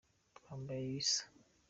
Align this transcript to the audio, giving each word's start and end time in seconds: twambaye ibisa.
twambaye 0.37 0.81
ibisa. 0.87 1.21